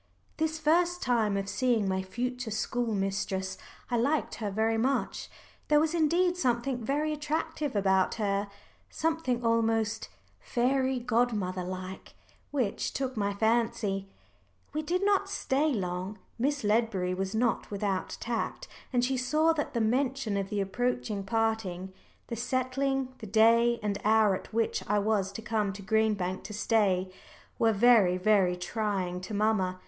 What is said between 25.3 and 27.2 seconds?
to come to Green Bank to stay,